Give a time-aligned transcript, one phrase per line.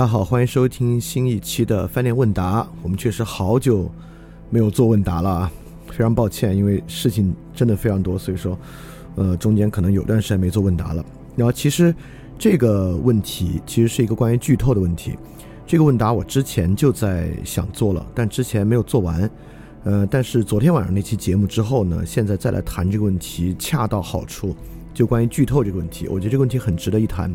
[0.00, 2.66] 大家好，欢迎收听新一期的饭店问答。
[2.82, 3.86] 我们确实好久
[4.48, 5.52] 没有做问答了啊，
[5.90, 8.58] 非常抱歉，因为事情真的非常多，所以说，
[9.16, 11.04] 呃，中间可能有段时间没做问答了。
[11.36, 11.94] 然后其实
[12.38, 15.18] 这个问题其实是一个关于剧透的问题。
[15.66, 19.30] 这个问答我之前就在想做了，但之前没有做完。
[19.84, 24.56] 呃，但是昨天晚上那期节目之后呢，现在再来谈这个问题恰到好处。
[24.94, 27.30] 就关于剧透这个问题，我觉得这个问题很值得一谈。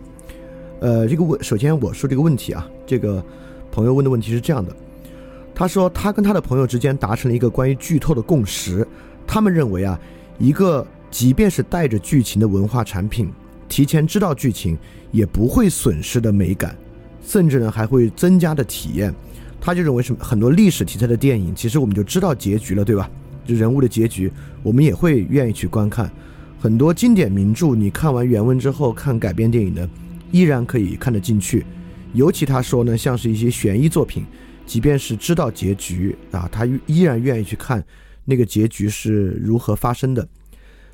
[0.80, 3.24] 呃，这个问，首先我说这个问题啊，这个
[3.72, 4.76] 朋友问的问题是这样的，
[5.54, 8.86] 他说他跟他的朋友之间达成了一个关于剧透的共识，
[9.26, 10.00] 他们认为啊，
[10.38, 13.32] 一个即便是带着剧情的文化产品，
[13.70, 14.78] 提前知道剧情
[15.12, 16.76] 也不会损失的美感，
[17.26, 19.14] 甚至呢还会增加的体验。
[19.62, 23.10] 他就认为什么很多历史题材的电影，其实我们就知道结局了，对吧？
[23.48, 26.12] 就人物的结局，我们也会愿意去观看。
[26.60, 29.90] 很多经典名著，你看完原文之后看改编电影的。
[30.32, 31.66] 依然可以看得进去，
[32.14, 34.26] 尤其他说呢，像是一些悬疑作品，
[34.66, 37.84] 即便是知道结局啊，他依然愿意去看
[38.26, 40.28] 那个结局是如何发生的。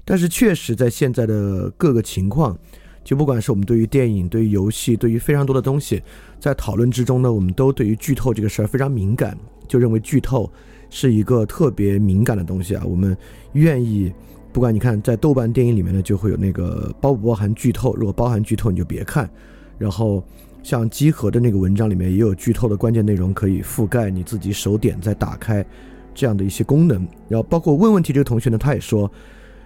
[0.03, 2.57] 但是确实在现在的各个情况，
[3.03, 6.01] 就不管是我们对于电影、对于游戏、对于非常多的东西，
[6.39, 10.51] 在讨论之中呢，我们都对于剧透这个事儿非常敏感，就认为剧透
[10.89, 13.17] 是一个特别敏感的东西啊，我们
[13.53, 14.11] 愿意。
[14.53, 19.29] 不管你看，在豆瓣电影里面呢，就会有那个包不包含剧透，如果包含剧透，你就别看。
[19.77, 20.21] 然后
[20.61, 25.65] 像集合的那个文章里面也有剧透的关键内容可以覆盖，你自己手点再打开
[26.13, 27.07] 这样的一些功能。
[27.29, 29.09] 然后包括问问题这个同学呢，他也说，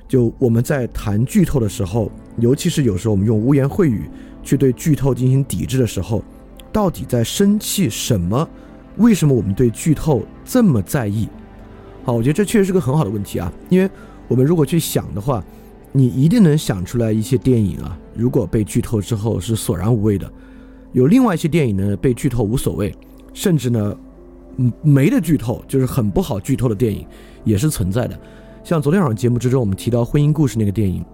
[0.07, 4.03] 就我们在谈剧透的时候，尤其是有时候我们用污言秽语
[4.43, 6.23] 去对剧透进行抵制的时候，
[6.71, 8.47] 到底在生气什么？
[8.97, 11.27] 为什么我们对剧透这么在意？
[12.03, 13.89] 好，我觉得这确实是个很好的问题啊，因为。
[14.27, 15.43] 我们如果去想的话，
[15.91, 17.97] 你一定能想出来一些电影啊。
[18.13, 20.31] 如果被剧透之后是索然无味的，
[20.93, 22.93] 有另外一些电影呢，被剧透无所谓，
[23.33, 23.97] 甚至呢，
[24.57, 27.05] 嗯，没得剧透，就是很不好剧透的电影
[27.43, 28.19] 也是存在的。
[28.63, 31.05] 像昨天晚上节目之中我们提到《婚姻故事》那个电影，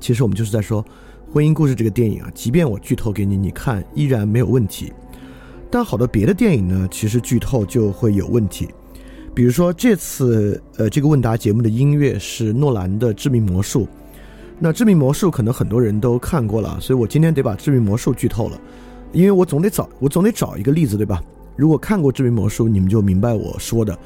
[0.00, 0.82] 其实我们就是在说，
[1.32, 4.92] 《婚姻故事》这个电影啊，即便我剧透给你，你看依然没有问题。
[5.70, 8.68] 但好多别的电影呢，其实剧透就会有问题。
[9.34, 13.84] 比如说这次呃这个问答节目的音乐是诺兰的《致命魔术》，
[14.58, 18.60] 那《致命魔术》可能很多人都看过了，所以我今天得把《致命魔术》剧透了，
[19.10, 21.22] 因为我总得找我总得找一个例子对吧？
[21.56, 23.98] 如果看过《致命魔术》，你们就明白我说的。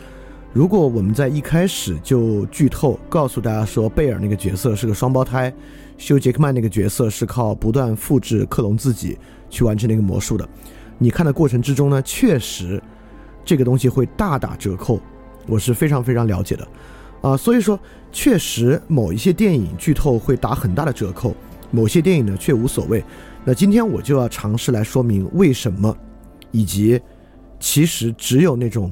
[0.53, 5.53] 如果我们在一开始就剧透，告诉大家说贝尔那个角色是个双胞胎，
[5.99, 9.19] 休·杰克曼那个角色是靠不断复制克隆自己
[9.51, 10.49] 去完成那个魔术的，
[10.99, 12.81] 你看的过程之中呢，确实
[13.45, 15.01] 这个东西会大打折扣。
[15.47, 16.69] 我是非常非常了解的，
[17.23, 17.79] 啊，所以说
[18.11, 21.35] 确实某一些电影剧透会打很大的折扣，
[21.71, 23.03] 某些电影呢却无所谓。
[23.45, 25.97] 那今天我就要尝试来说明为什么，
[26.51, 27.01] 以及
[27.61, 28.91] 其实只有那种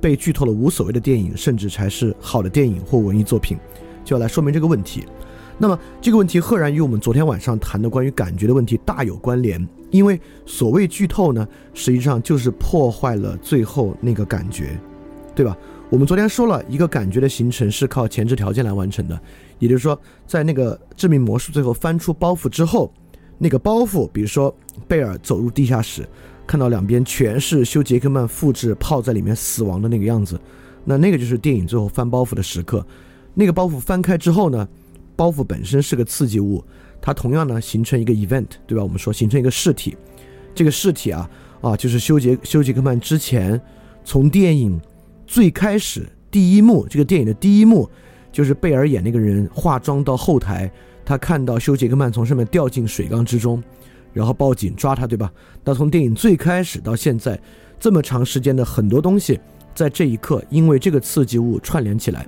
[0.00, 3.56] 被剧透了无所谓的电影，甚至才是好的电影或文艺作品，
[4.04, 5.04] 就要来说明这个问题。
[5.58, 14.76] 那么这个问题赫然与我们昨天晚上谈的关于感觉的问题大有关联，因为所谓剧透呢，实际上就是破坏了最后那个感觉，
[15.34, 15.56] 对吧？
[15.92, 19.20] 我们昨天说了一个感觉的形成是靠前置条件来完成的，
[19.58, 22.90] 也就是说，在那个致命魔术最后翻出包袱之后，
[23.36, 24.56] 那个包袱，比如说
[24.88, 26.08] 贝尔走入地下室，
[26.46, 30.40] 看到两边全是休·杰克曼复制泡在里面死亡的那个样子，
[30.82, 32.82] 那那个就是电影最后翻包袱的时刻。
[33.34, 34.66] 那个包袱翻开之后呢，
[35.14, 36.64] 包袱本身是个刺激物，
[37.02, 38.82] 它同样呢形成一个 event，对吧？
[38.82, 39.94] 我们说形成一个事体，
[40.54, 41.28] 这个事体啊
[41.60, 43.60] 啊就是休杰休·杰克曼之前
[44.06, 44.80] 从电影。
[45.32, 47.88] 最开始第一幕，这个电影的第一幕，
[48.30, 50.70] 就是贝尔演那个人化妆到后台，
[51.06, 53.62] 他看到休·杰克曼从上面掉进水缸之中，
[54.12, 55.32] 然后报警抓他，对吧？
[55.64, 57.40] 那从电影最开始到现在，
[57.80, 59.40] 这么长时间的很多东西，
[59.74, 62.26] 在这一刻因为这个刺激物串联起来。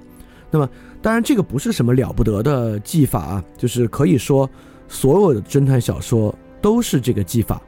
[0.51, 0.67] 那么，
[1.03, 4.49] 当然这个不是什么了不得的技法啊，就是可以说
[4.89, 7.61] 所有的侦探小说都是这个技法。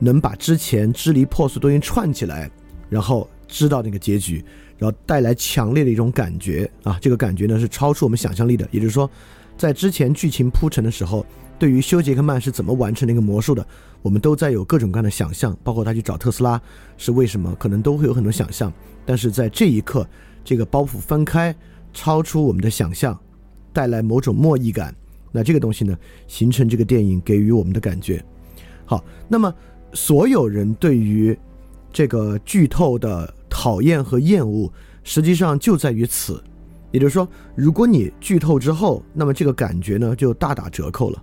[0.00, 2.50] 能把之前支离破碎东西串起来，
[2.88, 4.42] 然后知道那个结局，
[4.78, 8.66] 然后带来强烈的一种感觉啊，这个感觉呢是超出我们想象力的。
[8.70, 9.10] 也就是说，
[9.58, 11.26] 在之前剧情铺陈的时候，
[11.58, 13.66] 对于休·杰克曼是怎么完成那个魔术的，
[14.00, 16.58] 我们都在有各种各样的想象，包括他去找特斯拉
[16.96, 18.72] 是为什么，可能都会有很多想象。
[19.04, 20.08] 但是在这一刻，
[20.44, 21.54] 这个包袱翻开，
[21.92, 23.18] 超出我们的想象，
[23.72, 24.94] 带来某种莫意感。
[25.32, 28.24] 那这个东西呢，形成这个电影给予我们的感觉。
[28.84, 29.52] 好，那么
[29.92, 31.38] 所有人对于
[31.92, 34.72] 这个剧透的讨厌和厌恶，
[35.04, 36.42] 实际上就在于此。
[36.90, 41.22] 也就是说，如果你剧透之后，那么这个感觉呢就大打折扣了。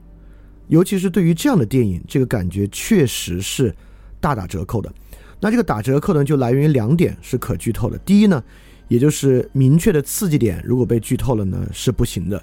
[0.67, 3.73] 尤其是对于这样的电影，这个感觉确实是
[4.19, 4.93] 大打折扣的。
[5.39, 7.97] 那这个打折扣呢，就来源于两点是可剧透的。
[7.99, 8.43] 第一呢，
[8.87, 12.41] 也就是明确的刺激点，如果被剧透了呢是不行的。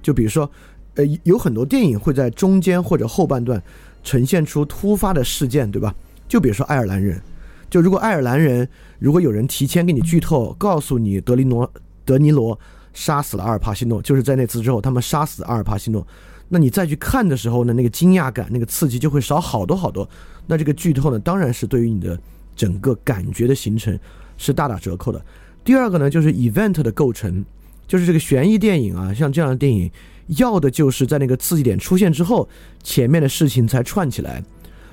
[0.00, 0.50] 就比如说，
[0.94, 3.62] 呃，有很多电影会在中间或者后半段。
[4.04, 5.92] 呈现出突发的事件，对吧？
[6.28, 7.20] 就比如说爱尔兰人，
[7.68, 8.68] 就如果爱尔兰人，
[8.98, 11.72] 如果有人提前给你剧透，告诉你德尼罗
[12.04, 12.58] 德尼罗
[12.94, 16.06] 杀死了阿尔帕西诺，就是在那次之后，他们杀死阿尔帕西诺，
[16.48, 20.08] 那你再去看的时候呢，那个惊讶感、那个刺激就会少好多好多。
[20.46, 22.18] 那这个剧透呢，当然是对于你的
[22.54, 23.98] 整个感觉的形成
[24.36, 25.20] 是大打折扣的。
[25.64, 27.44] 第二个呢，就是 event 的构成，
[27.86, 29.90] 就是这个悬疑电影啊，像这样的电影。
[30.38, 32.48] 要的就是在那个刺激点出现之后，
[32.82, 34.42] 前面的事情才串起来。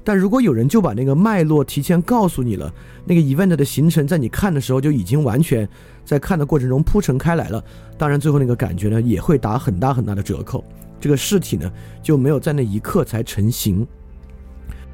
[0.04, 2.72] 但如果有人就把那个脉络提前告诉你了，
[3.06, 5.68] 那个 event 的形成在你看的时候就已经完全
[6.04, 7.64] 在看的过程中铺陈开来了。
[7.98, 10.64] 当然，最后那个感觉呢也会打很大很大的折扣。
[11.00, 11.72] 这个事体呢
[12.02, 13.86] 就没有在那一刻才成型。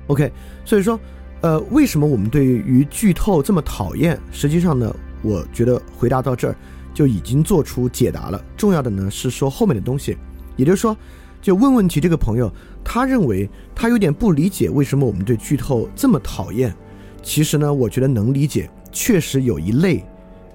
[0.08, 0.32] OK，
[0.66, 1.00] 所以说，
[1.42, 4.20] 呃，为什么我们对于剧透这么讨厌？
[4.32, 6.56] 实际上呢，我觉得回答到这儿
[6.94, 8.44] 就已经做出解答了。
[8.58, 10.18] 重要的呢是说后面的东西。
[10.56, 10.98] 也就是说，
[11.42, 12.52] 就问问题这个朋友，
[12.92, 16.74] 他认为他有点不理解为什么我们对剧透这么讨厌。
[17.22, 18.68] 其实呢，我觉得能理解。
[18.92, 20.04] 确实有一类，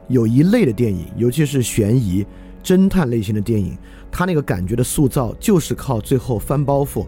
[0.09, 2.27] 有一类的电影，尤其是悬疑、
[2.61, 3.79] 侦探类型的电影，
[4.11, 7.07] 它那个感觉的塑造就是靠最后翻包袱，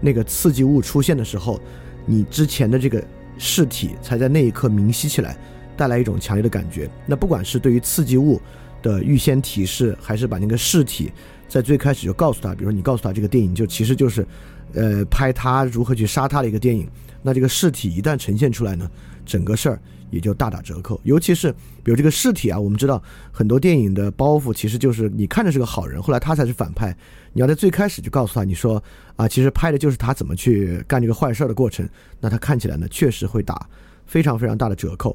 [0.00, 1.60] 那个刺激物出现的时候，
[2.06, 3.02] 你之前的这个
[3.38, 5.36] 尸体才在那一刻明晰起来，
[5.76, 6.88] 带来一种强烈的感觉。
[7.04, 8.40] 那不管是对于刺激物
[8.80, 11.10] 的预先提示，还是把那个尸体。
[11.52, 14.26] 在最开始就告诉他，比如说你告诉他这个电影就其实就是，
[14.72, 16.88] 呃，拍他如何去杀他的一个电影。
[17.20, 18.90] 那这个尸体一旦呈现出来呢，
[19.26, 19.78] 整个事儿
[20.08, 20.98] 也就大打折扣。
[21.04, 21.52] 尤其是
[21.84, 26.96] 比如这个尸体啊，我们知道很多电影的包袱其实就是你看着是个好人，后来他才是反派。
[27.34, 28.82] 你要在最开始就告诉他，你说
[29.16, 31.86] 啊，其实拍的就是他怎么去干这个坏事儿的过程。
[32.18, 33.68] 那他看起来呢，确实会打
[34.06, 35.14] 非常非常大的折扣。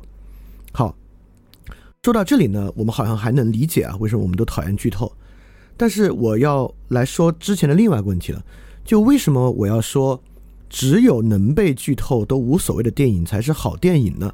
[0.72, 0.96] 好，
[2.04, 5.12] 说到这里呢，我们好像还能理解啊，为什么我们都讨厌剧透。
[5.78, 8.44] 但是我要来说之前的另外一个问题了，
[8.84, 10.20] 就为什么我要说
[10.68, 14.34] 只有能被剧透都无所谓的电影才是好电影呢？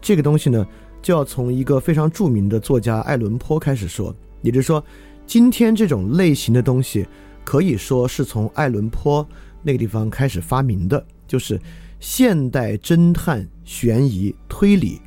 [0.00, 0.66] 这个东西呢，
[1.02, 4.14] 就要从一个非常著名的作家爱伦坡开始说。
[4.42, 4.82] 也就是说，
[5.26, 7.06] 今天这种类型的东西
[7.44, 9.26] 可以说是从爱伦坡
[9.62, 11.60] 那个地方开始发明的，就是
[12.00, 14.98] 现代侦探、悬疑、推理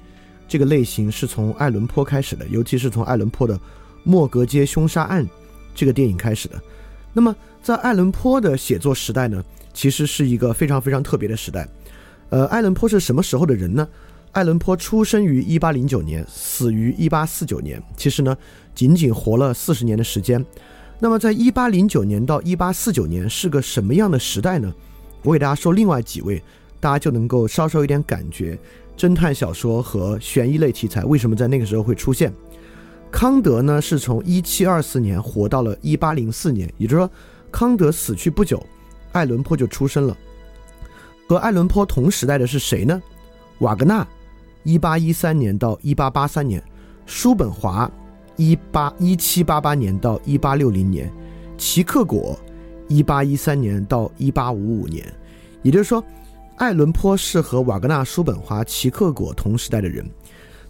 [0.47, 3.57] 这个类型是从爱伦坡开始的，尤其是从爱伦坡的
[4.03, 5.25] 《莫格街凶杀案》。
[5.73, 6.61] 这个电影开始的，
[7.13, 11.67] 那么在爱伦坡的写作时代呢，其实是一个非常非常特别的时代。
[12.29, 13.87] 呃，爱伦坡是什么时候的人呢？
[14.31, 18.35] 爱伦坡出生于一八零九年，死于一八四九年，其实呢，
[18.73, 20.43] 仅仅活了四十年的时间。
[20.99, 24.73] 那么在一八零九年到一八四九年是个什么样的时代呢？
[25.21, 26.41] 我给大家说另外几位，
[26.79, 28.57] 大家就能够稍稍有点感觉，
[28.97, 32.33] 侦探小说和悬疑类题材为什么在那个时候会出现。
[33.13, 37.09] 康德呢，是从一七二四年活到了一八零四年，也就是说，
[37.51, 38.61] 康德死去不久，
[39.11, 40.17] 爱伦坡就出生了。
[41.29, 42.99] 和爱伦坡同时代的是谁呢？
[43.59, 44.05] 瓦格纳，
[44.63, 46.59] 一八一三年到一八八三年；
[47.05, 47.89] 叔本华，
[48.35, 51.07] 一八一七八八年到一八六零年；
[51.55, 52.37] 齐克果，
[52.87, 55.05] 一八一三年到一八五五年。
[55.61, 56.03] 也就是说，
[56.57, 60.03] 爱伦坡是和瓦格纳、叔本华、齐克果同时代的人。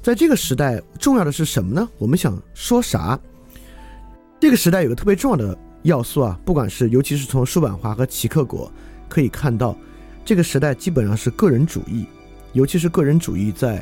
[0.03, 1.89] 在这个时代，重要的是什么呢？
[1.97, 3.17] 我们想说啥？
[4.37, 8.69] 这个时代有个特别重要的要素啊，不管是尤其是从叔本华和齐克果
[9.07, 9.77] 可以看到，
[10.25, 12.05] 这个时代基本上是个人主义，
[12.51, 13.81] 尤其是个人主义在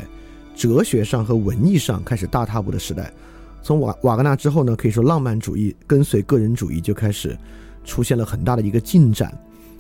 [0.55, 3.11] 哲学上和文艺上开始大踏步的时代。
[3.63, 7.35] 从瓦瓦格纳之后呢，可以说浪漫主义跟随个人主义就开始
[7.83, 9.35] 出现了很大的一个进展。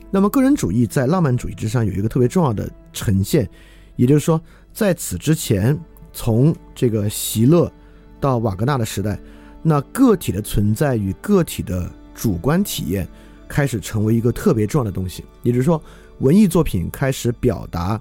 [0.09, 3.47] 那么个人主义在浪漫主义之上有一个特别重要的呈现，
[3.95, 4.41] 也就是说，
[4.73, 5.79] 在此之前。
[6.13, 7.71] 从这个席勒
[8.19, 9.19] 到瓦格纳的时代，
[9.61, 13.07] 那个体的存在与个体的主观体验
[13.47, 15.23] 开始成为一个特别重要的东西。
[15.43, 15.81] 也就是说，
[16.19, 17.99] 文艺作品开始表达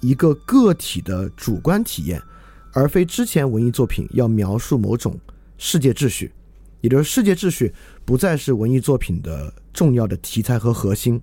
[0.00, 2.20] 一个个体的主观体验，
[2.72, 5.18] 而非之前文艺作品要描述某种
[5.58, 6.32] 世界秩序，
[6.80, 7.72] 也就是世界秩序
[8.04, 11.20] 不再是文艺作品的重要的题材和核心。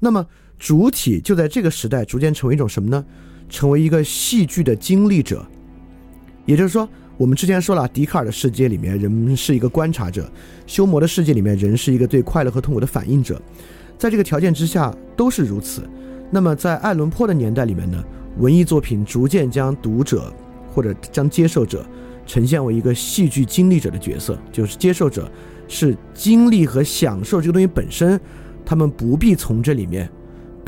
[0.00, 0.26] 那么
[0.58, 3.04] 主体就在这个时代逐渐成为一种什么呢？
[3.48, 5.46] 成为一个戏剧的经历者。
[6.48, 6.88] 也就是说，
[7.18, 10.32] 我们之前说了，笛卡尔的世界里面人是一个观察者，
[10.66, 13.38] 修谟的世界里面人是一个对快乐和痛苦的反应者。
[13.98, 15.86] 在这个条件之下都是如此。
[16.30, 18.02] 那么在爱伦坡的年代里面呢，
[18.38, 20.32] 文艺作品逐渐将读者
[20.72, 21.84] 或者将接受者
[22.24, 25.30] 呈现为一个戏剧经历者的角色，就是接受者
[25.68, 28.18] 是经历和享受这个东西本身，
[28.64, 30.08] 他们不必从这里面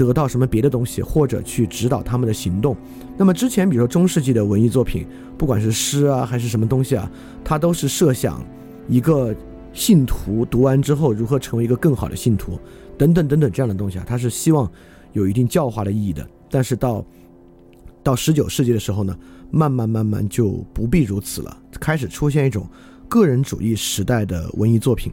[0.07, 2.77] 得到什么别的东西，或者去指导他们的行动。
[3.17, 7.11] 那么之前比如说中世纪的文艺作品，不管是诗啊还是什么东西啊，
[7.45, 8.45] 它都是设想
[8.89, 9.35] 一个
[9.73, 12.59] 信徒读完之后如何成为一个更好的信徒。
[12.99, 14.71] 等等等等这样的东西啊，他是希望
[15.13, 16.27] 有一定教化的意义的。
[16.51, 17.05] 但是到
[18.03, 19.17] 到十九世纪的时候呢，
[19.51, 22.67] 慢慢慢慢就不必如此了，开始出现一种
[23.09, 25.13] 个人主义时代的文艺作品。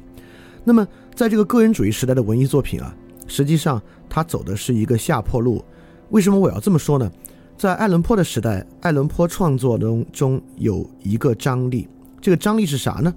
[0.63, 2.93] 那么在这个个人主义时代的文艺作品啊，
[3.27, 5.63] 实际上他走的是一个下坡路。
[6.09, 7.11] 为什么我要这么说呢？
[7.57, 11.87] 在爱伦坡的时代，爱伦坡创作中中有一个张力，
[12.21, 13.13] 这个张力是啥呢？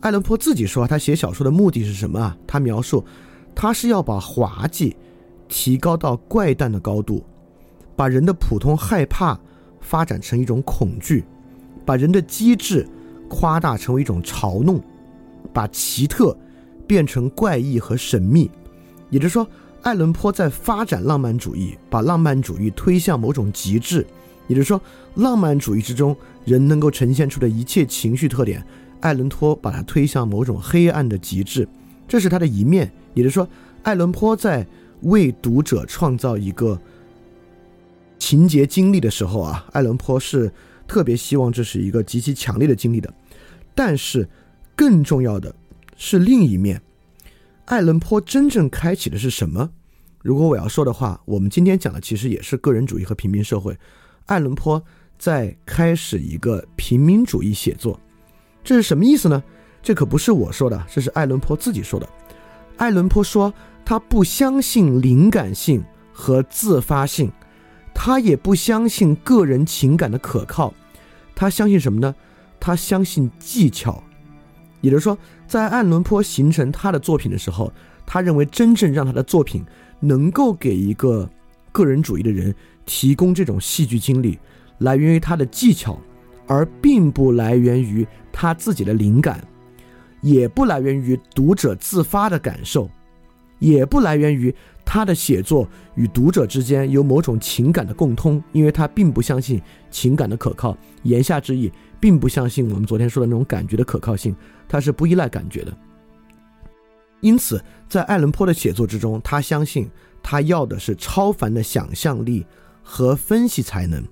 [0.00, 2.36] 爱伦坡自己说，他写小说的目的是什么啊？
[2.46, 3.04] 他描述。
[3.54, 4.96] 他是要把滑稽
[5.48, 7.24] 提高到怪诞的高度，
[7.96, 9.36] 把人的普通害怕
[9.80, 11.24] 发展成一种恐惧，
[11.84, 12.88] 把人的机智
[13.28, 14.80] 夸大成为一种嘲弄，
[15.52, 16.36] 把奇特
[16.86, 18.48] 变成怪异和神秘。
[19.10, 19.48] 也就是说，
[19.82, 24.06] 爱伦坡在发展浪漫主义，把浪漫主义推向某种极致。
[24.46, 24.80] 也就是说，
[25.16, 28.64] 浪漫主义之中人能够呈现出的一切情绪特点，
[29.00, 31.68] 爱伦坡把它推向某种黑暗的极致。
[32.06, 32.90] 这是他的一面。
[33.14, 33.48] 也就是说，
[33.82, 34.66] 爱伦坡在
[35.02, 36.80] 为读者创造一个
[38.18, 40.50] 情节经历的时候啊，爱伦坡是
[40.86, 43.12] 特别希望这是一个极其强烈的经历的。
[43.74, 44.28] 但是，
[44.74, 45.54] 更重要的
[45.96, 46.80] 是另一面，
[47.68, 49.68] 爱伦坡真正开启的是什么？
[50.22, 53.76] 如果我要说的话，我们今天讲的其实也是个人主义和平民社会。
[54.24, 54.82] 爱伦坡
[55.18, 58.00] 在开始一个平民主义写作，
[58.64, 59.44] 这是什么意思呢？
[59.82, 62.08] 这可不是我说的，这是爱伦坡自己说的。
[62.78, 63.52] 爱伦坡说
[63.84, 67.30] ：“他不相信灵感性和自发性，
[67.92, 70.72] 他也不相信个人情感的可靠。
[71.34, 72.14] 他相信什么呢？
[72.58, 74.02] 他相信技巧。
[74.80, 75.16] 也就是说，
[75.46, 77.72] 在爱伦坡形成他的作品的时候，
[78.06, 79.64] 他认为真正让他的作品
[80.00, 81.28] 能够给一个
[81.72, 82.54] 个人主义的人
[82.86, 84.38] 提供这种戏剧经历，
[84.78, 85.98] 来源于他的技巧，
[86.46, 89.42] 而并不来源于他自己的灵感。”
[90.20, 92.90] 也不来源于读者自发的感受，
[93.60, 94.52] 也不来源于
[94.90, 100.74] 他的写作与读者之间有某种情感的共通，因为他并不相信情感的可靠。
[101.02, 104.34] 言下之意，并不相信我们昨天说的那种感觉的可靠性，
[104.66, 105.76] 他是不依赖感觉的。
[107.20, 109.90] 因此，在爱伦坡的写作之中，他相信
[110.22, 112.46] 他要的是超凡的想象力
[112.82, 114.02] 和分析才能。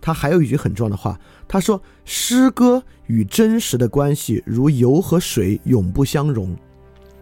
[0.00, 6.56] 他还有一句很重要的话，他说：“诗歌与真实的关系如油和水，永不相容。”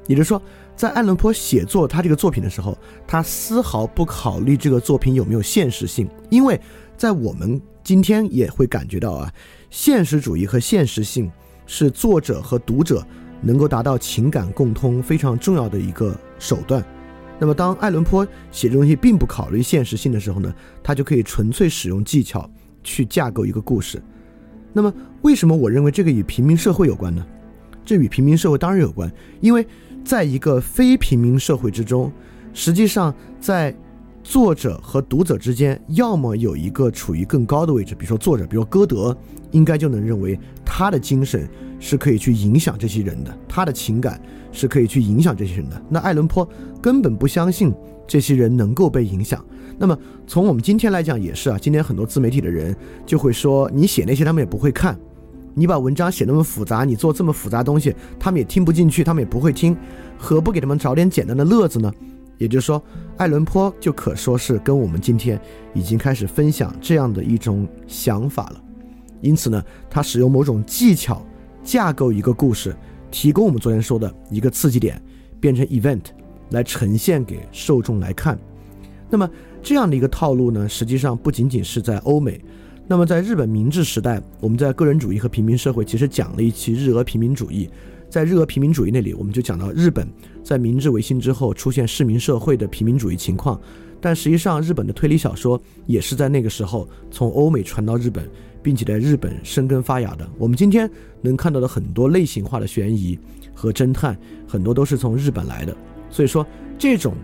[0.07, 0.41] 也就是说，
[0.77, 2.77] 在爱伦坡写作他这个作品的时候，
[3.07, 6.61] 他丝毫不考虑这个作品有没有现实性，因为
[6.97, 9.33] 在我们今天也会感觉到啊，
[9.71, 11.31] 现实主义和现实性
[11.67, 13.07] 是作者和读者
[13.41, 16.85] 能够达到情感共通非常重要的一个手段。
[17.39, 22.51] 那么，当爱伦坡写这东西并不考虑现实性的时候呢，他就可以纯粹使用技巧。
[22.87, 23.99] 去架构一个故事，
[24.75, 27.27] 那么为什么我认为这个与平民社会有关呢？
[27.83, 29.67] 这与平民社会当然有关，因为
[30.05, 32.13] 在一个非平民社会之中，
[32.53, 33.75] 实际上在
[34.23, 39.17] 作者和读者之间，要么有一个处于更高的位置，比如说作者，比如说歌德，
[39.51, 41.49] 应该就能认为他的精神
[41.81, 44.21] 是可以去影响这些人的，他的情感
[44.53, 45.83] 是可以去影响这些人的。
[45.89, 46.49] 那爱伦坡
[46.81, 47.75] 根本不相信
[48.07, 49.45] 这些人能够被影响。
[49.77, 54.99] 那么从我们今天来讲也是啊，今天很多自媒体的人就会说，你写那些他们也不会看，
[55.55, 59.77] 你把文章写那么复杂，你做这么复杂东西，他们也听不进去，他们也不会听，
[60.19, 61.93] 何不给他们找点简单的乐子呢？
[62.39, 62.83] 也就是说，
[63.17, 65.41] 爱伦坡就可说是跟我们今天
[65.73, 68.61] 已经开始分享这样的一种想法了。
[69.21, 71.25] 因此呢，他使用某种技巧
[71.63, 72.77] 架构一个故事，
[73.11, 75.01] 提供我们昨天说的一个刺激点，
[75.39, 76.03] 变成 event
[76.51, 78.39] 来呈现给受众来看。
[79.09, 79.29] 那么。
[79.67, 82.39] 这样的一个套路呢，实际上不仅仅是在欧美，
[82.87, 87.69] 那么在日本明治时代，我们在个人主义和平民社会其实讲了一期日俄平民主义，
[88.11, 90.07] 在日俄平民主义那里，我们就讲到日本
[90.43, 93.59] 在明治维新之后出现市民社会的平民主义情况，
[94.03, 98.29] 但实际上日本的推理小说也是在那个时候从欧美传到日本，
[98.63, 100.29] 并且在日本生根发芽的。
[100.37, 100.89] 我们今天
[101.23, 103.19] 能看到的很多类型化的悬疑
[103.55, 104.15] 和侦探，
[104.47, 105.75] 很多都是从日本来的。
[106.11, 106.47] 所以说，
[106.79, 107.15] 这种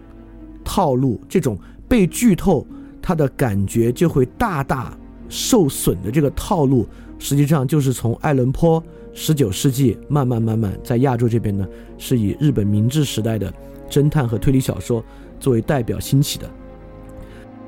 [0.64, 2.66] 套路，这种被剧透，
[3.02, 4.96] 它的感觉就会大大
[5.30, 6.86] 受损的这个套路，
[7.18, 8.82] 实际上就是从爱伦坡
[9.14, 13.50] 十九世纪慢慢慢慢在亚洲这边呢，是以日本明治时代的
[13.88, 15.02] 侦探和推理小说
[15.38, 16.50] 作为代表兴起的。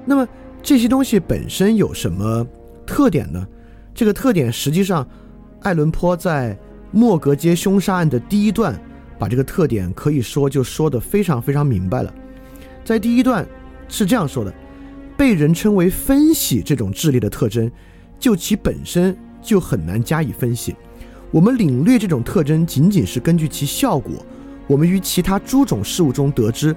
[0.04, 0.28] 那么
[0.62, 2.46] 这些东西本身有什么
[2.84, 3.46] 特点呢？
[3.94, 5.06] 这个特点实际上，
[5.60, 6.58] 爱伦坡在
[6.90, 8.78] 莫格街凶杀案的第一段，
[9.18, 12.12] 把这个特点可以说就说的非常非常明白了。
[12.84, 13.46] 在第一段
[13.88, 14.52] 是这样说的：
[15.16, 17.70] 被人称为分析这种智力的特征，
[18.18, 20.74] 就其本身就很难加以分析。
[21.30, 24.14] 我们领略这种特征，仅仅是根据其效果。
[24.66, 26.74] 我们于其他诸种事物中得知。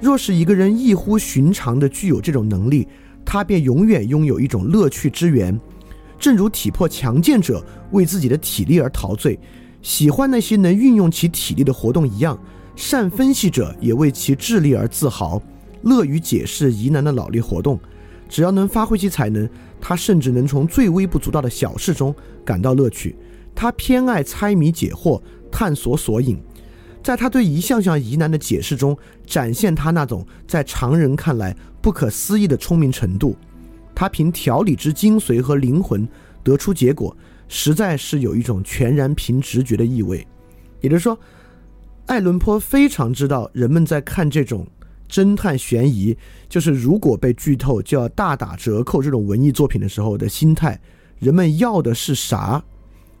[0.00, 2.88] 若是一个人异乎寻常的具有这种能力，
[3.24, 5.58] 他便永远拥有一种乐趣之源。
[6.18, 9.38] 正如体魄强健者为自己的体力而陶醉，
[9.80, 12.38] 喜欢那些能运用其体力的活动一样，
[12.74, 15.40] 善分析者也为其智力而自豪，
[15.82, 17.78] 乐于解释疑难的脑力活动。
[18.28, 19.48] 只要能发挥其才能，
[19.80, 23.14] 他甚至能从最微不足道的小事中感到乐趣。
[23.54, 25.20] 他偏爱猜谜解惑，
[25.50, 26.40] 探索索引。
[27.02, 28.96] 在他对一项项疑难的解释中，
[29.26, 33.36] 展现他那种在常人看来不可思议的聪明程度。
[33.94, 36.08] 他凭条理之精髓和灵魂
[36.42, 37.14] 得出结果，
[37.48, 40.26] 实在是有一种全然凭直觉的意味。
[40.80, 41.18] 也就是说，
[42.06, 44.66] 爱伦坡非常知道人们在看这种
[45.12, 46.16] 侦探悬疑，
[46.48, 50.80] 就是如果被剧透就要大打折扣这种文艺作品的时候的心态。
[51.18, 52.64] 人们要的是啥？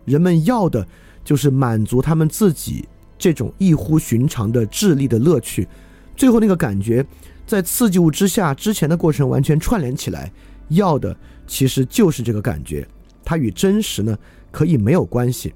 [0.06, 0.88] 人们要的
[1.22, 2.88] 就是满足他们自己。
[3.18, 5.68] 这种异乎寻常的智力的乐趣，
[6.16, 7.06] 最后那个感觉，
[7.46, 10.32] 在刺激物之下，之前的过程完全串联起来，
[10.70, 12.84] 要的其实就是这个感觉，
[13.24, 14.18] 它与真实呢
[14.50, 15.54] 可以没有关系。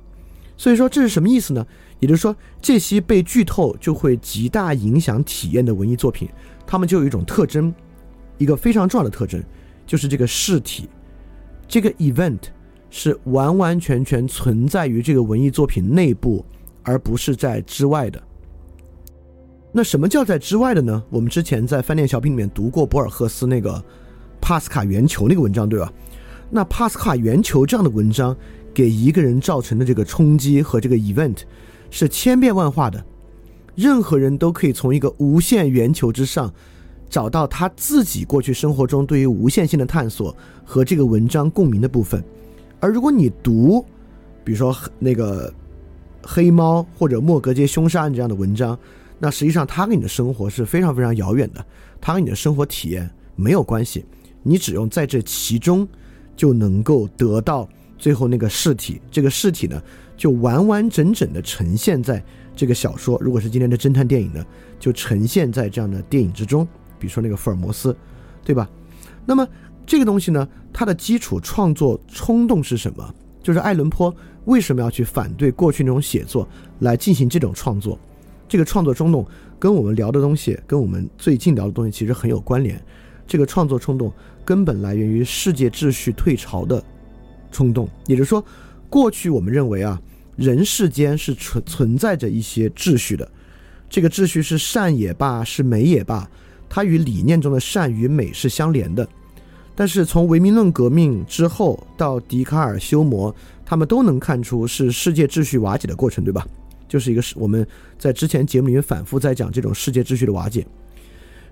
[0.56, 1.66] 所以说这是什么意思呢？
[1.98, 6.28] 也就是说，这些被剧透就会极大影响体验的文艺作品，
[6.66, 7.74] 它们就有一种特征，
[8.38, 9.42] 一个非常重要的特征，
[9.86, 10.88] 就是这个事体，
[11.66, 12.40] 这个 event
[12.90, 16.44] 是完完全全存在于这个文艺作品内部。
[16.88, 18.22] 而不是在之外的。
[19.72, 21.02] 那什么叫在之外的呢？
[21.10, 23.84] 我们之前在饭店小品里面读过博尔赫斯那个
[24.40, 25.92] 帕斯卡圆球那个文章，对吧？
[26.48, 28.36] 那帕斯卡圆球这样的文章
[28.72, 31.38] 给一个人造成的这个冲击和这个 event
[31.90, 33.04] 是千变万化的。
[33.74, 36.52] 任何人都可以从一个无限圆球之上
[37.08, 42.22] 找到他自己过去生活中对于无限性的探索和这个文章共鸣的部分。
[42.80, 43.84] 而如果你读，
[44.44, 45.52] 比如说那个。
[46.28, 48.76] 黑猫或者莫格街凶杀案这样的文章，
[49.20, 51.64] 那实际上它跟你的生活是非常非常遥远的，
[52.00, 54.04] 它跟你的生活体验没有关系。
[54.42, 55.86] 你只用在这其中，
[56.36, 57.68] 就能够得到
[57.98, 59.00] 最后那个尸体。
[59.10, 59.82] 这个尸体呢，
[60.16, 62.22] 就完完整整的呈现在
[62.54, 63.18] 这个小说。
[63.20, 64.44] 如果是今天的侦探电影呢，
[64.78, 66.66] 就呈现在这样的电影之中。
[66.98, 67.96] 比如说那个福尔摩斯，
[68.44, 68.68] 对吧？
[69.24, 69.46] 那么
[69.84, 73.14] 这个东西呢，它的基础创作冲动是什么？
[73.42, 74.14] 就是爱伦坡。
[74.46, 77.98] 为什么要去反对过去那种写作来进行这种创作？
[78.48, 79.26] 这个创作冲动
[79.58, 82.80] 跟我们聊的东西，跟我们最近聊的东西其实很有关联。
[83.26, 84.12] 这个创作冲动
[84.44, 86.80] 根本来源于世界秩序退潮的
[87.56, 88.44] 冲动，也就是说，
[88.90, 89.98] 过去我们认为啊，
[90.36, 93.26] 人世间是存存在着一些秩序的，
[93.88, 96.28] 这个秩序是善也罢，是美也罢，
[96.68, 99.08] 它与理念中的善与美是相连的。
[99.74, 103.34] 但是从唯名论革命之后到笛卡尔、修谟。
[103.68, 106.46] 他们都能看出是世界秩序瓦解的过程，对吧？
[106.86, 107.66] 就是一个是我们
[107.98, 110.64] 在之前节目里面反复在讲这种世界秩序的瓦解。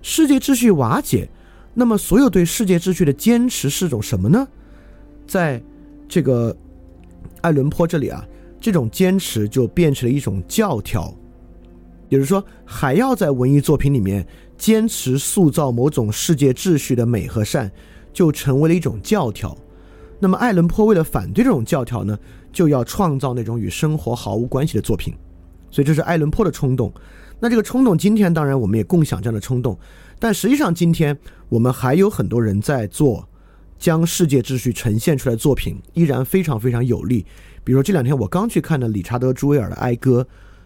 [0.01, 1.27] 世界秩序瓦解，
[1.73, 4.47] 那么所有对世界秩序的坚持是种什么呢？
[5.27, 5.61] 在
[6.07, 6.55] 这个
[7.41, 8.25] 爱伦坡这里啊，
[8.59, 11.13] 这种坚持就变成了一种教条，
[12.09, 14.25] 也就是说，还要在文艺作品里面
[14.57, 17.71] 坚持塑造某种世界秩序的美和善，
[18.13, 19.55] 就成为了一种教条。
[20.19, 22.17] 那么，爱伦坡为了反对这种教条呢，
[22.51, 25.13] 就要创造那种与生活毫无关系的作品，
[25.69, 26.91] 所以这是爱伦坡的冲动。
[27.37, 29.77] 那这个冲动，今天当然我们也共享这样的冲动，
[30.17, 31.15] 但实际上今天
[31.49, 33.27] 我们还有很多人在做
[33.85, 37.23] 将世界秩序呈现出来的作品，依然非常非常有力。
[37.63, 40.23] 比如说这两天我刚去看的理查德·朱维尔的《哀歌》，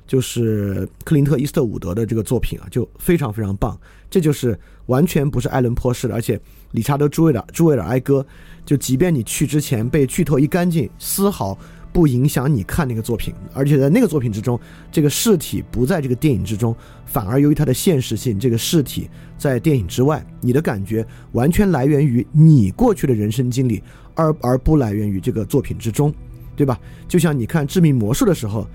[0.08, 3.77] 就是克林特·伊斯特伍德的这个作品啊，就非常非常棒。
[4.10, 6.39] 这就是完全不是艾伦坡式的，而且
[6.71, 8.21] 理查德·朱维尔朱维尔《哀歌》。
[8.65, 11.60] 就即便你去之前被剧透一干净，丝毫
[11.91, 14.60] 不影响你看那个作品，而且在那个作品之中，
[14.91, 16.75] 这个事体不在这个电影之中，
[17.06, 23.82] 反而由于它的现实性，这个事体在电影之外，你的感觉完全来源于你过去的人生经历，
[24.13, 26.13] 而而不来源于这个作品之中，
[26.56, 26.80] 对吧？
[27.08, 28.67] 就像你看《致命魔术》的时候，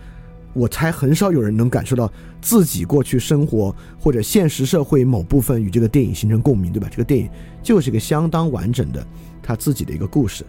[0.52, 6.88] 我猜很少有人能感受到自己过去生活或者现实社会某部分与这个电影形成共鸣，对吧？
[6.90, 7.30] 这个电影
[7.62, 9.06] 就是一个相当完整的
[9.40, 10.44] 他自己的一个故事，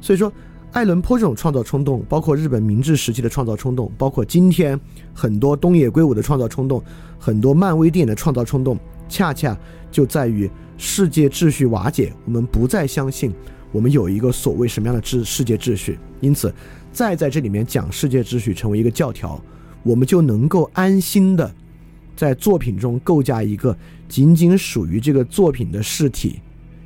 [0.00, 0.32] 所以说。
[0.74, 4.78] 爱伦坡这种创造冲动，包括日本明治时期的创造冲动，包括今天
[5.14, 6.82] 很多东野圭吾的创造冲动，
[7.16, 8.76] 很多漫威电影的创造冲动，
[9.08, 9.56] 恰恰
[9.92, 13.32] 就在于世界秩序瓦解，我们不再相信
[13.70, 16.52] 我们有一个所谓什么样的秩世界秩序，因此
[16.92, 19.40] 再在这里面讲世界秩序成为一个教条，
[19.84, 21.54] 我们就能够安心的
[22.16, 26.40] 在作品中构架一个仅仅属于这个作品的实体，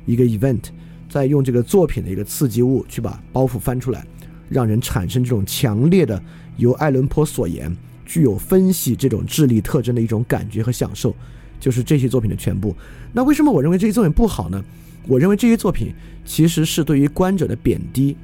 [0.05, 0.65] 一个 event。
[1.09, 4.05] 再用这个作品的一个刺激物去把包袱翻出来，
[4.47, 6.21] 让人产生这种强烈的
[6.57, 11.15] 由爱伦坡所言具有分析这种智力特征的一种感觉和享受，
[11.59, 12.75] 就是这些作品的全部。
[13.11, 14.63] 那为什么我认为这些作品不好呢？
[15.07, 15.91] 我认为这些作品
[16.23, 18.15] 其实是对于观者的贬低。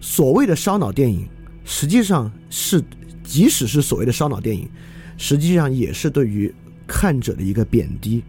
[0.00, 1.26] 所谓的烧脑电影，
[1.64, 2.82] 实际上是
[3.24, 4.68] 即使是所谓的烧脑电影，
[5.16, 6.52] 实际上也是对于
[6.86, 8.22] 看者的一个贬低。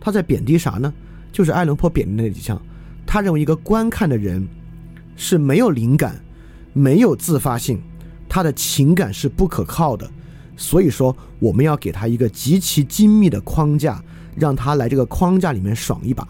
[0.00, 0.92] 他在贬低啥呢？
[1.36, 2.58] 就是爱伦坡贬的那几项，
[3.04, 4.48] 他认为一个观看的人
[5.16, 6.18] 是没有灵感、
[6.72, 7.78] 没有自发性，
[8.26, 10.10] 他的情感是不可靠的。
[10.56, 14.02] 所以说，我们要给他一个极其精密的框架，
[14.34, 16.26] 让他来这个框架里面爽一把。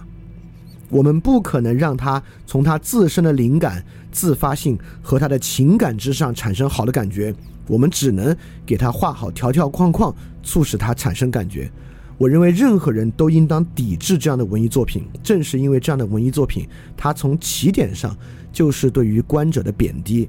[0.88, 7.32] 我们不可能让他从他自身的灵感、自发性和他的情感之上产生好的感觉，
[7.68, 11.70] 我们只能给他画好条条框框，促使他产生感觉。
[12.18, 18.16] 我认为任何人都应当抵制这样的文艺作品，正是因为这样的文艺作品，它从起点上
[18.50, 20.28] 就是对于观者的贬低。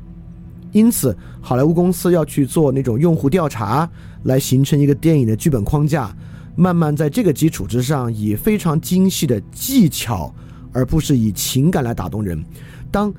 [0.73, 3.89] 因此，好莱坞公司要去做那种用户调查，
[4.23, 6.13] 来形成一个电影的剧本框架，
[6.57, 10.33] 慢慢在这个基础之上，以非常精细的技巧，
[10.73, 12.43] 而不是以情感来打动人。
[12.91, 13.13] 当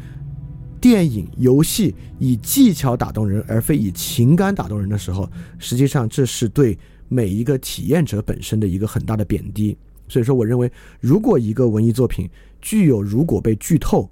[0.78, 5.28] 电影、游戏以技巧打动人，而非以情感打动人的时候，
[5.58, 6.78] 实际上这是对。
[7.08, 9.76] 每一个体验者本身的一个很大的贬低，
[10.08, 12.28] 所以说，我认为，如果一个文艺作品
[12.60, 14.08] 具有如果被剧透，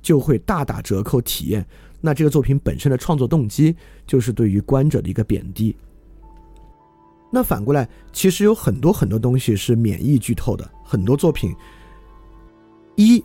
[0.00, 1.66] 就会大打折扣体验，
[2.00, 3.74] 那这个作品本身的创作动机
[4.06, 5.74] 就是对于观者的一个贬低。
[7.30, 11.54] 那反过来，其实有很多很多东西是免疫剧透的，很多作品，
[12.96, 13.22] 一，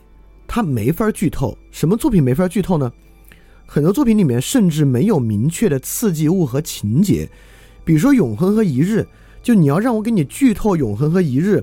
[0.48, 1.58] 它没法剧透。
[1.72, 2.92] 什么作品没法剧透呢？
[3.66, 7.30] 很多作品里面甚至没有明确的刺激物和情节。
[7.84, 9.00] 比如说《永恒和一日》，
[9.41, 11.58] 就你要让我给你剧透《永恒和一日》，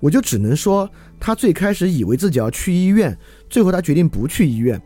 [0.00, 3.16] 我就只能说他最开始以为自己要去医院，
[3.48, 4.80] 最后他决定不去医院。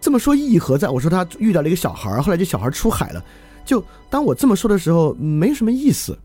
[0.00, 0.88] 这么说意义何在？
[0.88, 3.24] 我说他遇到了一个小孩，后来这小孩出海了。
[3.64, 6.18] 就当我这么说的时候，没什么意思。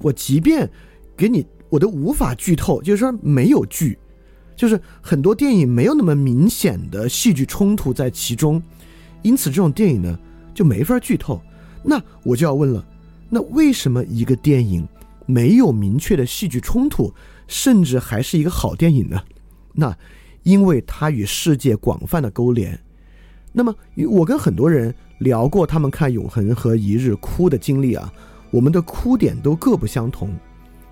[0.00, 0.68] 我即便
[1.16, 3.98] 给你，我都无法剧透，就是说没有剧，
[4.54, 8.62] 就是很多电影没有那么明显的戏剧冲突在其中，
[9.22, 10.18] 因此这种电影呢
[10.52, 11.40] 就没法剧透。
[11.82, 12.84] 那我就要问了。
[13.34, 14.86] 那为什么一个电影
[15.26, 17.12] 没有明确的戏剧冲突，
[17.48, 19.20] 甚至还是一个好电影呢？
[19.72, 19.92] 那
[20.44, 22.78] 因为它与世界广泛的勾连。
[23.52, 23.74] 那么
[24.08, 28.12] 我跟很多人聊过，他们看《永恒》和《一日》哭的经历啊，
[28.52, 30.32] 我们的哭点都各不相同。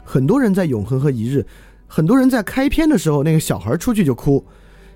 [0.03, 1.39] 很多人在《永恒》和《一日》，
[1.87, 4.45] 很多人在开篇的时候那个小孩出去就哭，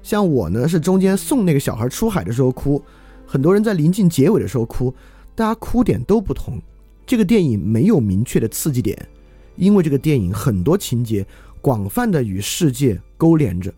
[0.02, 2.82] 像我呢是中间送那个小孩出海的时候哭，
[3.24, 4.92] 很多人在临近结尾的时候哭，
[5.36, 6.60] 大家哭点都不同。
[7.06, 9.08] 这个电影没有明确的刺激点，
[9.54, 11.24] 因为这个电影很多情节
[11.60, 13.72] 广泛的与世界勾连着，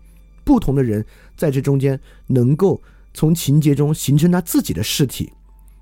[0.45, 1.05] 不同的人
[1.37, 2.81] 在这中间能够
[3.12, 5.31] 从情节中形成他自己的事体，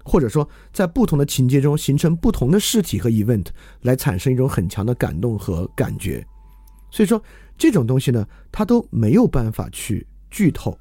[0.04, 3.46] 或者说在不同的情节中形成不同的事体和 event
[3.82, 6.26] 来产生一种很强的感动和感觉。
[6.90, 7.22] 所以说
[7.56, 10.76] 这种东西呢，它都没有办法去剧透。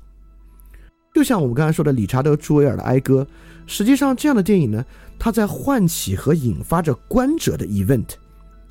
[1.15, 3.23] 就像我们刚才说的理查德·朱维尔的《哀歌》，
[3.65, 4.85] 实际上这样的电影呢。
[5.17, 8.05] 它在唤起和引发着观者的 event，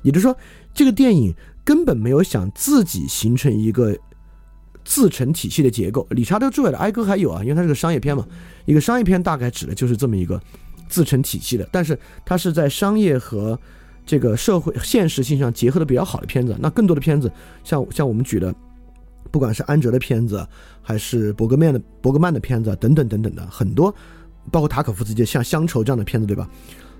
[0.03, 0.37] 也就是说，
[0.75, 3.97] 这个电影根本没有想自己形成一个
[4.83, 6.05] 自成体系的结构。
[6.11, 8.23] 理查德·朱维尔的《哀歌》还有啊，因为它是个商业片嘛，
[8.65, 10.39] 一个商业片大概指的就是这么一个
[10.87, 11.67] 自成体系的。
[11.71, 13.59] 但是它是在商业和
[14.05, 16.55] 这个社会现实性上结合的比较好的片子。
[16.59, 17.29] 那更多的片子，
[17.63, 18.53] 像像我们举的，
[19.31, 20.47] 不管是安哲的片子，
[20.81, 23.93] 还是伯格曼的伯格曼的片子等等等等的很多。
[24.51, 26.49] 包括塔可夫斯基像《乡愁》这样的片子，对吧？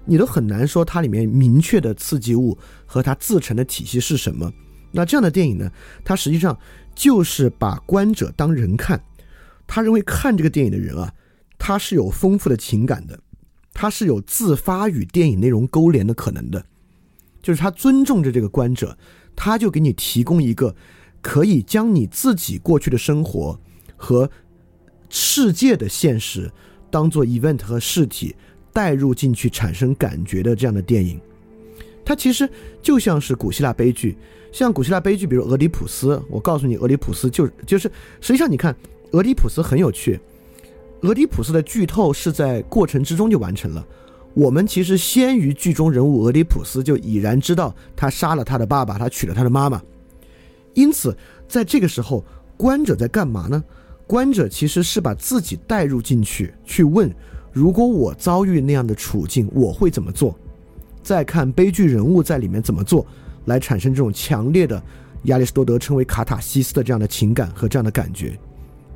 [0.06, 4.52] 你都很难说它里面明确的刺激物和它自成的体系是什么。
[4.92, 5.72] 那这样的电影呢？
[6.04, 6.58] 它实际上
[6.96, 9.02] 就是把观者当人看。
[9.68, 11.12] 他认为看这个电影的人啊，
[11.58, 13.20] 他是有丰富的情感的，
[13.74, 16.64] 他是有自发与电影内容勾连的可能的，
[17.42, 18.98] 就是他尊重着这个观者，
[19.36, 20.76] 他就给你提供一个
[21.26, 23.60] 可以将你自己过去的生活
[23.98, 24.30] 和
[25.10, 26.52] 世界的现实
[26.92, 28.36] 当做 event 和事体
[28.72, 31.20] 带入进去产生感觉的这样的电影。
[32.06, 32.48] 它其实
[32.80, 34.16] 就像是古希腊悲剧，
[34.52, 36.22] 像古希腊悲剧，比如俄狄浦斯。
[36.30, 38.76] 我告诉你，俄狄浦斯就就是，实际上你看，
[39.14, 40.20] 俄狄浦斯很有趣。
[41.02, 43.84] 俄狄浦斯的剧透是在过程之中就完成了。
[44.36, 49.82] 我们其实先于剧中人物俄狄浦斯就已然知道他杀了他的爸爸，他娶了他的妈妈。
[50.76, 52.24] 因此，在这个时候，
[52.56, 53.64] 观者在干嘛呢？
[54.06, 57.12] 观者其实是把自己带入进去，去问：
[57.52, 60.38] 如果我遭遇那样的处境，我会怎么做？
[61.02, 63.06] 再看悲剧人物在里面怎么做，
[63.46, 64.82] 来产生这种强烈的
[65.24, 68.38] 亚里士多德称为卡塔西斯的这样的情感和这样的感觉。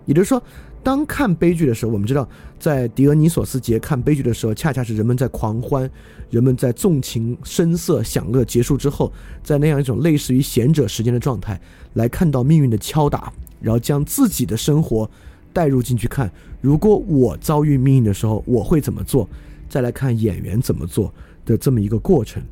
[0.05, 0.41] 也就是说，
[0.83, 2.27] 当看悲剧的时候，我们知道，
[2.59, 5.89] 在狄俄尼索斯节看悲剧的时候，恰恰是人们在狂欢，
[6.29, 9.11] 人们在纵情声色享乐结束之后，
[9.43, 11.59] 在那样一种类似于贤者时间的状态，
[11.93, 15.09] 来看到命运的敲打，然后将自己的生活
[15.51, 19.27] 带入进去看，如果我遭遇命运的时候，我会怎么做？
[19.67, 21.13] 再来看演员怎么做。
[21.45, 22.43] 的这么一个过程，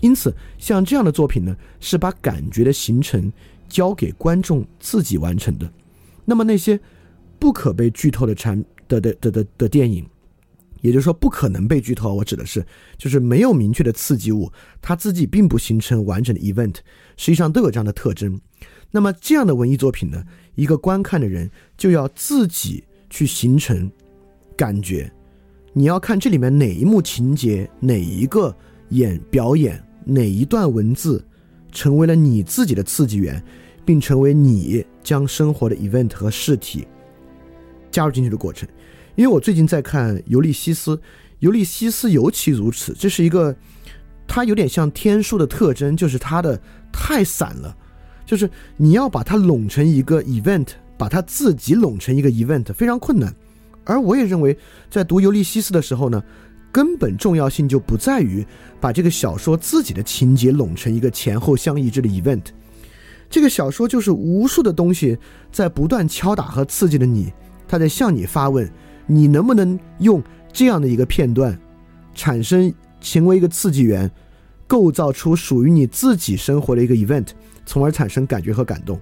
[0.00, 3.32] 因此像这样的作品呢，是把感觉的形成
[3.70, 5.72] 交给观众自己完成的。
[6.26, 6.78] 那么那些
[7.44, 10.02] 不可被剧透的产的的的的的电影，
[10.80, 12.64] 也就是说不可能被剧透，我指的是
[12.96, 16.76] 就是没有明确的刺激物，它自己并不形成完整的 event，
[17.18, 18.40] 实际上都有这样的特征。
[18.90, 23.92] 那么这样的文艺作品呢，一个观看的人就要自己去形成
[24.56, 25.12] 感觉。
[25.74, 28.56] 你要看这里面哪一幕情节，哪一个
[28.88, 31.22] 演表演，哪一段文字，
[31.70, 33.44] 成为了你自己的刺激源，
[33.84, 36.86] 并成为你将生活的 event 和事体
[37.94, 38.68] 加入进去的过程。
[39.14, 40.96] 因为我最近在看《尤利西斯》，
[41.38, 43.54] 《尤利西斯》尤其如此，这是一个，
[44.26, 46.60] 它有点像天书的特征，就是它的
[46.92, 47.76] 太散了，
[48.26, 50.66] 就是你要把它拢成一个 event，
[50.98, 53.32] 把它自己拢成一个 event，非常困难。
[53.84, 54.58] 而我也认为，
[54.90, 56.20] 在读《尤利西斯》的时候呢，
[56.72, 58.44] 根本重要性就不在于
[58.80, 62.46] 把这个小说自己的情节拢成一个前后相一致的 event。
[63.30, 65.16] 这个小说就是无数的东西
[65.52, 67.32] 在不断敲打和刺激着你，
[67.66, 68.70] 他在向你发问：
[69.06, 70.22] 你能不能用
[70.52, 71.58] 这样的一个片段，
[72.14, 74.10] 产生成为一个刺激源，
[74.66, 77.28] 构造出属于你自己生活的一个 event，
[77.66, 78.98] 从而产生感觉和感动，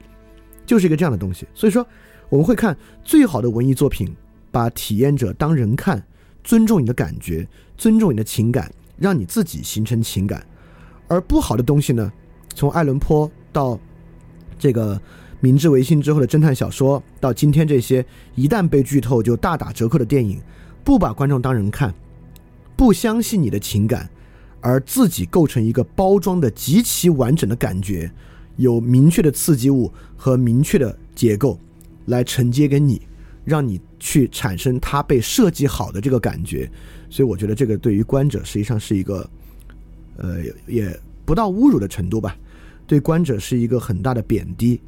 [0.66, 1.46] 就是一个这样的东西。
[1.54, 1.86] 所以说，
[2.28, 4.14] 我们会看最好的文艺作品。
[4.52, 6.04] 把体验者当人看，
[6.44, 7.48] 尊重你的感觉，
[7.78, 10.46] 尊重你的情感，让你自己形成情感。
[11.08, 12.12] 而不好的东西呢，
[12.54, 13.80] 从爱伦坡到
[14.58, 15.00] 这个
[15.42, 20.40] 明治维新之后的侦探小说，到今天这些一旦被剧透就大打折扣的电影，
[20.84, 21.92] 不把观众当人看，
[22.76, 24.08] 不相信你的情感，
[24.60, 28.08] 而自己构成一个包装的极其完整的感觉，
[28.56, 31.58] 有明确的刺激物和明确的结构
[32.06, 33.02] 来承接给你。
[33.44, 36.70] 让你去产生它被设计好的这个感觉，
[37.10, 39.28] 所以我觉得这个对于观者实际上是一个，
[40.16, 40.36] 呃，
[40.68, 42.36] 也不到侮辱的程度吧，
[42.86, 44.80] 对观者是一个很大的贬低。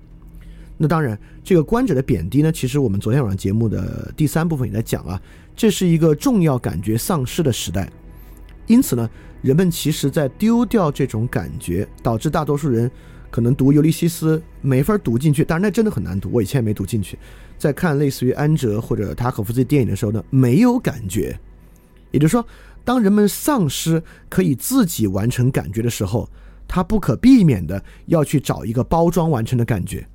[0.77, 5.21] 那当然，这个观者的贬低呢，其实我们昨天晚上节目的第三部分也在讲啊，
[5.55, 7.91] 这是一个重要感觉丧失的时代，
[8.67, 9.09] 因此呢，
[9.43, 12.91] 人们其实在丢掉这种感觉，导致大多数人。
[13.31, 16.31] 可能读《尤利西斯》没法读进去，但是那真的很难读。
[16.33, 17.19] 我以前也没读进去。
[17.59, 21.37] 在看类似于安哲或者塔可夫斯基电影的时候呢，没有感觉。
[22.13, 22.47] 也就是说，
[22.85, 26.31] 当人们丧失可以自己完成感觉的时候，
[26.69, 30.07] 他不可避免的要去找一个包装完成的感觉。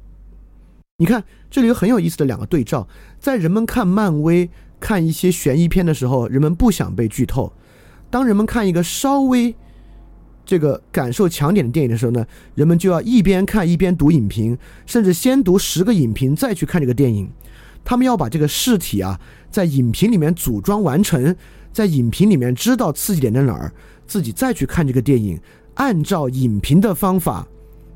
[1.01, 2.85] 你看，这里有很有意思的两个对照。
[3.21, 4.49] 在人们看漫威、
[4.81, 7.53] 看一些悬疑片的时候，人们不想被剧透；
[8.09, 9.55] 当人们看一个稍微……
[10.45, 17.29] 这个感受强点的电影的时候呢，人们就要一边看一边读影评，甚至先读十个影评再去看这个电影。
[17.85, 19.17] 他们要把这个试体啊，
[19.49, 21.33] 在影评里面组装完成，
[21.71, 23.71] 在影评里面知道刺激点在哪儿，
[24.05, 25.39] 自己再去看这个电影，
[25.75, 27.47] 按照影评的方法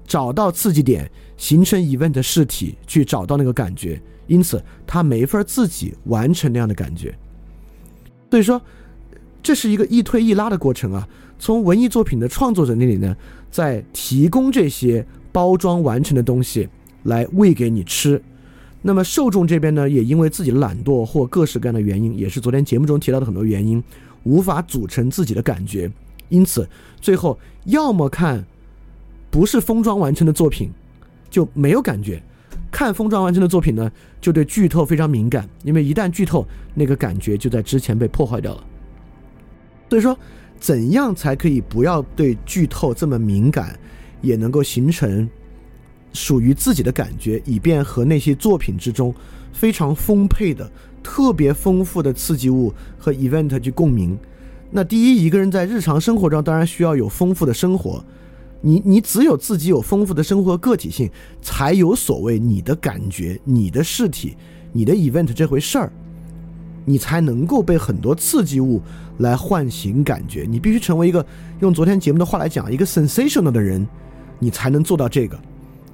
[0.06, 4.02] 找到刺激点，形成 event 的试体，去找到那个感觉。
[4.28, 7.14] 因此，他没法自己完成那样的感觉。
[8.30, 8.62] 所以说，
[9.42, 11.08] 这是一个一推一拉的过程啊。
[11.38, 13.16] 从文艺作品的创作者那里呢，
[13.52, 16.70] 在提供这些包装完成的东西
[17.04, 18.22] 来喂给你吃。
[18.82, 23.84] 那么受众这边呢，也因为自己的懒惰或各式各样的原因，也是昨天节目中提到的很多原因，
[24.24, 25.92] 无法组成自己的感觉。
[26.30, 26.68] 因此，
[27.02, 28.44] 最后要么看
[29.34, 30.72] 不是封装完成的作品，
[31.28, 32.22] 就没有感觉；
[32.70, 33.92] 看封装完成的作品呢，
[34.22, 38.64] 就对剧透非常敏感，因为一旦剧透，那个感觉就在之前被破坏掉了。
[39.90, 40.16] 所以说，
[40.60, 43.76] 怎样才可以不要对剧透这么敏感，
[44.22, 45.28] 也能够形成
[46.14, 49.12] 属于自己的感觉，以便和那些作品之中
[49.52, 54.16] 非常丰沛的、特别丰富的刺激物和 event 去共鸣？
[54.70, 58.06] 那第一，一个人在日常生活中当然需要有丰富的生活。
[58.66, 64.38] 你你只有自己有丰富的生活个体性，才有所谓你的感觉、你的事体、
[64.72, 65.92] 你的 event 这回事儿，
[66.86, 68.82] 你才能够被很多刺激物
[69.18, 70.48] 来唤醒感觉。
[70.50, 71.26] 你必须成为一个
[71.60, 73.86] 用昨天节目的话来讲，一个 sensational 的人，
[74.40, 75.38] 你才能做到这个。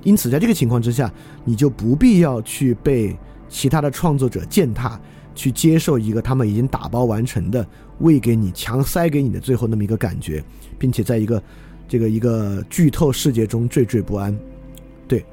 [0.04, 1.12] 因此，在这个情况之下，
[1.44, 3.18] 你就不必要去被
[3.50, 5.02] 其他的创作者践踏，
[5.34, 7.66] 去接受一个他们已经打包完成的、
[7.98, 10.44] 喂给你、强塞给你的最后那么一个感觉，
[10.78, 11.42] 并且在一个。
[11.90, 14.34] 这个一个剧透世界中惴惴不安，
[15.08, 15.26] 对，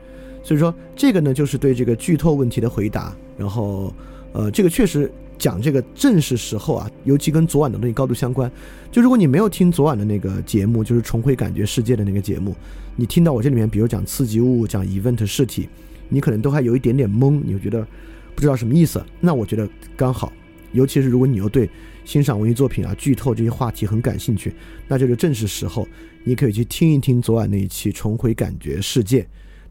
[0.42, 3.14] 所以说这个呢就是对这个剧透问题的回答。
[3.38, 3.92] 然后，
[4.32, 8.50] 呃，这个确实讲这个正是时候啊，尤其跟昨晚的东西高度相关。
[8.90, 12.56] 就如果你没有听昨晚的那个节目，就是重回感觉世界的那个节目，
[12.96, 15.68] 你听到我这里面，比如讲刺激物、讲 event 实体，
[16.08, 17.86] 你可能都还有一点点懵，你就觉得
[18.34, 19.04] 不知道什么意思。
[19.20, 20.32] 那我觉得刚好，
[20.72, 21.68] 尤其是如果你又对
[22.06, 24.54] 欣赏文艺作品啊、剧透这些话题很感兴趣，
[24.86, 25.86] 那就是正是时候。
[26.22, 29.22] 你可以去听一听昨晚那一期《重回感觉世界》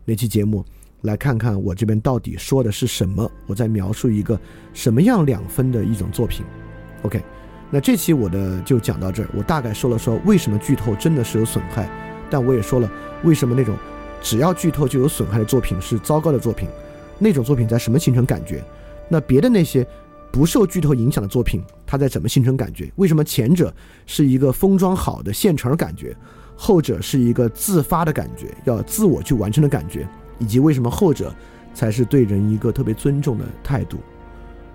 [0.04, 0.64] 那期节目，
[1.02, 3.30] 来看看我这边到底说的是什么。
[3.46, 4.38] 我在描述一个
[4.74, 6.46] 什么样两分的一种作品。
[7.04, 7.24] OK，
[7.72, 9.30] 那这期我的就讲到这儿。
[9.34, 11.90] 我大概说了说为什么剧透真的是有损害，
[12.30, 12.92] 但我也说了
[13.24, 13.78] 为什么那种
[14.22, 16.68] 只要剧透就有损害的作品是糟糕的作品。
[17.18, 18.62] 那种作品在什么形成感觉？
[19.08, 19.86] 那别的那些
[20.36, 22.92] 不受剧透影响的作品，它在怎么形成感觉？
[22.98, 23.74] 为什么前者
[24.06, 26.14] 是一个封装好的现成感觉？
[26.58, 30.06] 后者是一个自发的感觉，要自我去完成的感觉，
[30.38, 31.34] 以及为什么后者
[31.74, 33.98] 才是对人一个特别尊重的态度。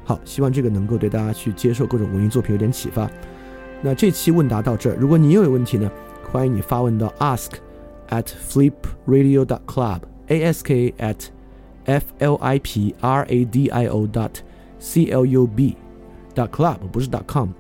[0.03, 3.11] 好，希望这个能够对大家去接受各种文艺作品有点启发。
[3.83, 5.92] 那这期问答到这儿，如果你又有问题呢，
[6.33, 7.51] 欢迎你发问到 ask
[8.09, 11.16] at flipradio dot club，ask at
[11.85, 14.31] f l i p r a d i o dot
[14.80, 15.76] c l u b
[16.34, 17.50] dot club，不是 dot com，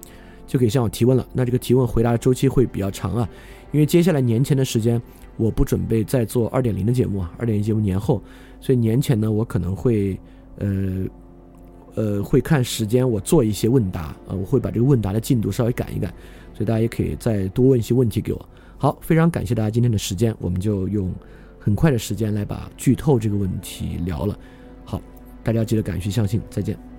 [0.46, 1.24] 就可以向我提问了。
[1.32, 3.28] 那这个提问回答的周期会比较长啊。
[3.70, 5.00] 因为接下来年前的时间，
[5.36, 8.20] 我不准备再做二点零的节目啊，二点零节目年后，
[8.60, 10.18] 所以年前呢，我可能会，
[10.56, 11.04] 呃，
[11.94, 16.12] 呃，会看时间，我做一些问答，呃，我会把这个问答的进度稍微赶一赶，
[16.52, 18.48] 所以大家也可以再多问一些问题给我。
[18.76, 21.12] 好，非常感谢大家今天的时间，我们就用
[21.60, 24.36] 很快的时间来把剧透这个问题聊了。
[24.84, 25.00] 好，
[25.44, 26.89] 大家记得敢于相信，再见。